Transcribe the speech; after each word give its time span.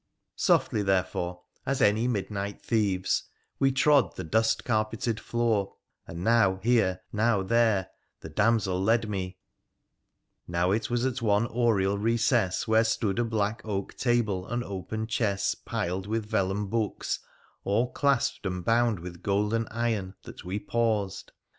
Softly, 0.37 0.81
therefore, 0.81 1.43
as 1.63 1.79
any 1.79 2.07
midnight 2.07 2.59
thieves 2.59 3.25
we 3.59 3.71
trod 3.71 4.15
the 4.15 4.23
dust 4.23 4.65
carpeted 4.65 5.19
floor, 5.19 5.75
and 6.07 6.23
now 6.23 6.55
here, 6.55 7.01
now 7.13 7.43
there, 7.43 7.91
the 8.21 8.29
damsel 8.29 8.81
led 8.81 9.07
me, 9.07 9.37
Now 10.47 10.71
it 10.71 10.89
was 10.89 11.05
at 11.05 11.21
one 11.21 11.45
oriel 11.45 11.99
recess 11.99 12.67
where 12.67 12.83
stood 12.83 13.19
a 13.19 13.23
black 13.23 13.61
oak 13.63 13.93
table 13.93 14.47
and 14.47 14.63
open 14.63 15.05
chests 15.05 15.53
piled 15.53 16.07
with 16.07 16.25
vellum 16.25 16.67
books, 16.67 17.19
all 17.63 17.91
clasped 17.91 18.47
and 18.47 18.65
bound 18.65 18.99
with 19.01 19.21
gold 19.21 19.53
and 19.53 19.67
iron, 19.69 20.15
that 20.23 20.43
we 20.43 20.57
paused. 20.59 21.31